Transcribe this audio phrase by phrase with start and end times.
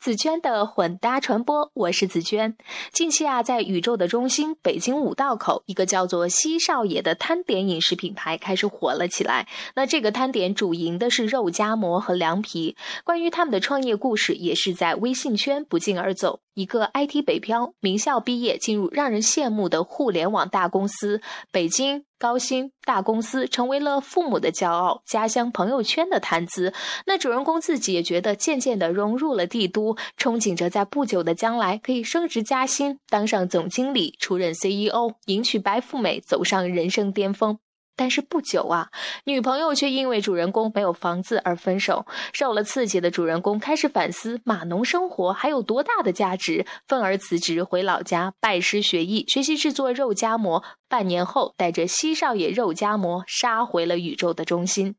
[0.00, 2.56] 紫娟的混搭传播，我是紫娟。
[2.90, 9.46] 近期啊，在宇宙的中心北京五道口，一个叫做西少爷的摊点饮食品牌开始火了起来。
[9.74, 12.76] 那这个摊点主营的是肉夹馍和凉皮。
[13.04, 16.40] 关于他们的创业故事，也是在微信圈不胫而走。
[16.60, 21.20] 一个 IT 北漂，名校毕业，进入让人羡慕的互联网大公司，
[21.50, 22.04] 北京。
[22.20, 26.74] 高薪大公司成为了父母的骄傲，家乡朋友圈的谈资。
[27.06, 37.58] 那主人公自己也觉得渐渐的融入了帝都，憧憬着在不久的将来可以升职加薪，当上总经理，出任 CEO，迎娶白富美，走上人生巅峰。
[38.00, 38.88] 但是不久啊，
[39.24, 42.06] 女朋友却因为主人公没有房子而分手。
[42.32, 50.64] 受了刺激的主人公开始反思码农生活还有多大的价值，愤而辞职回老家拜师学艺，学习制作肉夹馍。
[50.88, 54.94] 半年后，带着西少爷肉夹馍杀回了宇宙的中心。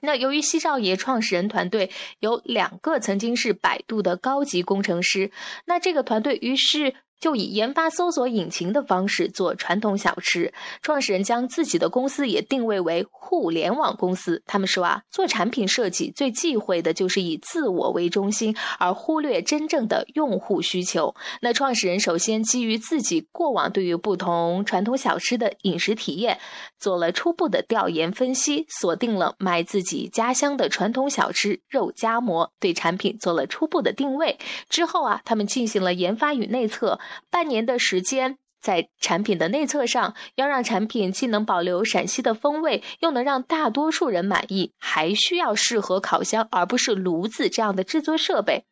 [0.00, 1.90] 那由于西少爷创始人团队
[2.20, 5.32] 有两个曾经是百度的高级工程师，
[5.66, 6.94] 那这个团队于是。
[7.20, 10.52] 就以研发搜索引擎的方式做传统小吃，
[10.82, 14.42] 创始人将自己的公司也定位为互联网公司。
[14.46, 21.14] 他们说啊，做产品设计最忌讳的就是以自我为中心，而忽略真正的用户需求。
[21.40, 26.38] 那创始人首先基于自己过往对于不同传统小吃的饮食体验，
[26.78, 34.38] 做了初步的调研分析，锁定了卖自己家乡的传统小吃肉夹馍，对产品做了初步的定位。
[34.68, 36.98] 之后啊，他们进行了研发与内测。
[37.30, 48.64] 半年的时间，在产品的内测上，要让产品既能保留陕西的风味，又能让大多数人满意，还需要适合烤箱而不是炉子这样的制作设备。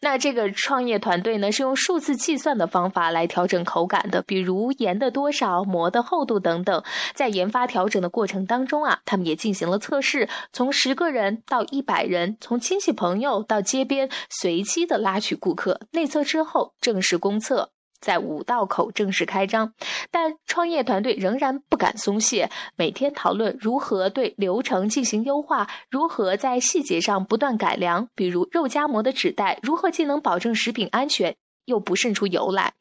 [0.00, 6.82] 那这个创业团队呢，是用数字计算的方法来调整口感的，比如盐的多少、馍的厚度等等。
[7.14, 15.80] 在研发调整的过程当中啊，他们也进行了测试，从十个人到一百人，从亲戚朋友到街边，随机的拉取顾客。
[15.92, 17.70] 内测之后，正式公测。
[18.00, 19.72] 在五道口正式开张，
[20.10, 31.36] 但创业团队仍然不敢松懈，每天讨论如何对流程进行优化，如何在细节上不断改良，比如肉夹馍的纸袋如何既能保证食品安全，
[31.66, 32.72] 又不渗出油来。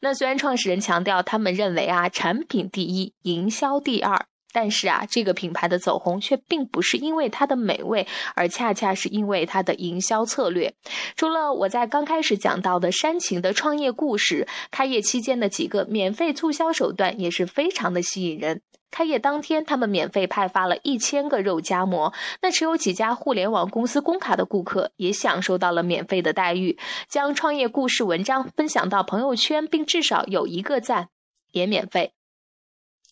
[0.00, 4.26] 那虽然创始人强调，他们认为啊，产品第一，营销第二。
[4.52, 10.74] 但是啊，这个品牌的走红却并不是因为它的美味，而恰恰是因为它的营销策略。
[11.16, 18.62] 除了我在刚开始讲到的煽情的创业故事，开业期间的几个免费促销手段也是非常的吸引人。
[18.90, 26.78] 开业当天，他们免费派发了一千个肉夹馍，那持有几家互联网公司工卡的顾客也享受到了免费的待遇。
[27.06, 31.08] 将创业故事文章分享到朋友圈，并至少有一个赞，
[31.52, 32.14] 也免费。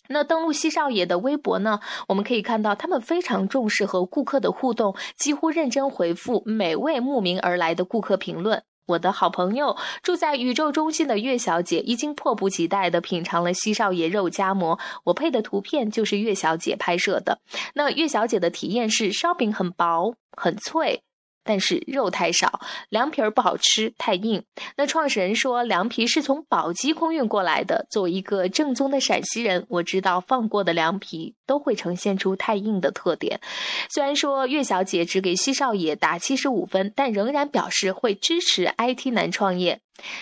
[0.08, 1.80] 那登录西少爷的微博呢？
[2.08, 8.62] 我们可以看到，他们非常重视和顾客的互动，几乎认真回复每位慕名而来的顾客评论。
[8.86, 14.78] 我的好朋友住在宇宙中心的岳小姐已经迫不及待地品尝了西少爷肉夹馍。
[15.02, 17.40] 我配的图片就是岳小姐拍摄的。
[17.74, 21.02] 那岳小姐的体验是：烧饼很薄，很脆。
[21.46, 24.42] 但是肉太少，凉皮儿不好吃，太硬。
[24.76, 27.86] 那创始人说凉皮是从宝鸡空运过来的。
[27.90, 33.40] 作为一个正宗的陕西人，我知道放过的凉皮都会呈现出太硬的特点。
[33.88, 39.80] 虽然说岳小姐只给西少爷打七十五分，但仍然表示会支持 IT 男创业。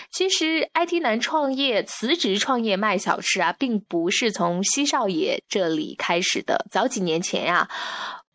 [0.09, 6.65] 其实 IT 男创业辞职创业卖小吃啊，并不是从西少爷这里开始的。
[6.71, 7.69] 早几年前呀。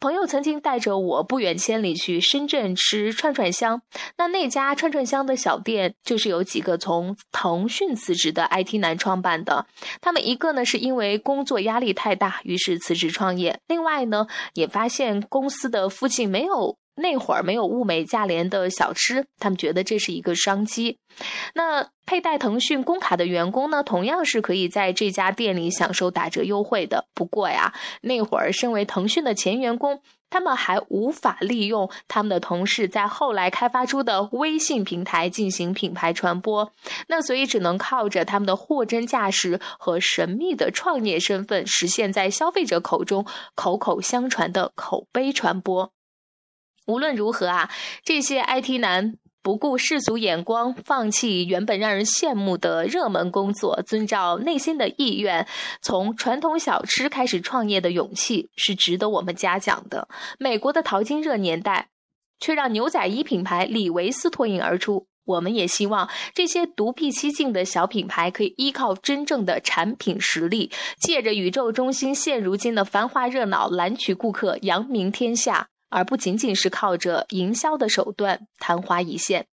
[0.01, 3.83] 朋友曾经带着我不远千里去深圳吃串串香，
[4.17, 9.67] 那那家串串香的小店就是有几个从腾讯辞职的 IT 男创办的。
[10.01, 16.79] 他们一个呢是因为工作压力太大，于是辞职创业；另外呢也发现公司的附近没有。
[17.01, 20.99] 那会儿没有物美价廉的小吃，他们觉得这是一个商机。
[21.55, 27.07] 那佩戴腾讯工卡的员工呢，同样是可以在这家店里享受打折优惠的。
[27.15, 36.73] 不过呀，那会儿身为腾讯的前员工，他们还无法利用他们的同事在后来开发出的微信平台进行品牌传播。
[37.09, 45.93] 那所以只能靠着他们的货真价实和神秘的创业身份，实现在消费者口中口口相传的口碑传播。
[46.91, 47.71] 无论如何啊，
[48.03, 55.47] 这些 IT 男不顾世俗眼光，放弃原本让人羡慕的热门工作，遵照内心的意愿，
[55.81, 60.09] 从传统小吃开始创业的勇气，是值得我们嘉奖的。
[60.39, 61.89] 美国的淘金热年代，
[62.41, 65.07] 却让牛仔衣品牌李维斯脱颖而出。
[65.27, 75.69] 我们也希望这些独辟蹊径的小品牌，可以依靠真正的产品实力，借着宇宙中心现如今的繁华热闹，揽取顾客，扬名天下。
[75.91, 79.47] 而不仅仅是靠着营销的手段昙花一现。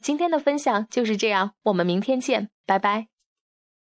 [0.00, 3.15] 今天的分享就是这样，我们明天见，拜拜。